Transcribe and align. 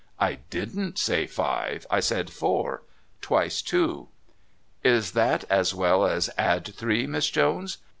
"I 0.19 0.39
didn't 0.49 0.97
say 0.97 1.27
five. 1.27 1.85
I 1.91 1.99
said 1.99 2.31
four. 2.31 2.81
Twice 3.21 3.61
two." 3.61 4.07
"Is 4.83 5.11
that 5.11 5.43
as 5.47 5.75
well 5.75 6.07
as 6.07 6.27
'add 6.39 6.65
three,' 6.73 7.05
Miss 7.05 7.29
Jones? 7.29 7.77